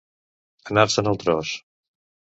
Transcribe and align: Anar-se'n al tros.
Anar-se'n 0.71 1.11
al 1.13 1.21
tros. 1.25 1.55